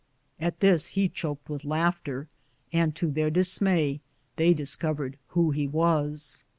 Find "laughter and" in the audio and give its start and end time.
1.63-2.95